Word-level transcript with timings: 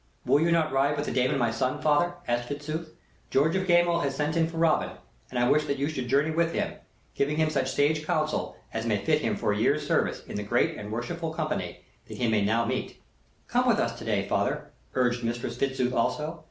"Will 0.25 0.39
you 0.39 0.51
not 0.51 0.71
ride 0.73 0.97
with 0.97 1.05
the 1.05 1.11
dame 1.11 1.29
and 1.29 1.37
my 1.37 1.51
son, 1.51 1.79
father?" 1.79 2.15
asked 2.27 2.49
Fitzooth. 2.49 2.89
"George 3.29 3.55
of 3.55 3.67
Gamewell 3.67 4.01
has 4.01 4.15
sent 4.15 4.35
in 4.35 4.47
for 4.47 4.57
Robin, 4.57 4.89
and 5.29 5.37
I 5.37 5.47
wish 5.47 5.65
that 5.65 5.77
you 5.77 5.87
should 5.87 6.07
journey 6.07 6.31
with 6.31 6.53
him, 6.53 6.73
giving 7.13 7.37
him 7.37 7.51
such 7.51 7.71
sage 7.71 8.03
counsel 8.03 8.57
as 8.73 8.87
may 8.87 8.97
fit 9.05 9.21
him 9.21 9.35
for 9.35 9.53
a 9.53 9.57
year's 9.59 9.85
service 9.85 10.23
in 10.25 10.37
the 10.37 10.41
great 10.41 10.75
and 10.75 10.91
worshipful 10.91 11.35
company 11.35 11.81
that 12.07 12.17
he 12.17 12.41
now 12.41 12.65
may 12.65 12.75
meet." 12.77 12.99
"Come 13.47 13.67
with 13.67 13.77
us 13.77 13.95
to 13.99 14.03
day, 14.03 14.27
father," 14.27 14.71
urged 14.95 15.23
Mistress 15.23 15.55
Fitzooth 15.55 15.93
also. 15.93 16.39